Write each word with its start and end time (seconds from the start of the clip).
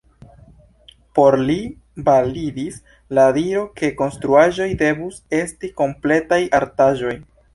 Por 1.17 1.35
li 1.49 1.57
validis 2.07 2.79
la 3.19 3.25
diro 3.37 3.61
ke 3.81 3.91
konstruaĵoj 4.01 4.69
devus 4.81 5.21
esti 5.43 5.73
kompletaj 5.83 6.41
artaĵoj. 6.63 7.17